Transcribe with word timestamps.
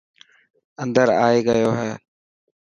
اندر 0.81 1.07
آئي 1.25 1.39
گيو 1.47 1.71
هي. 1.79 1.91